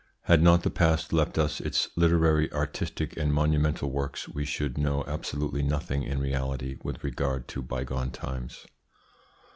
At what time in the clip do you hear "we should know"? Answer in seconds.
4.27-5.03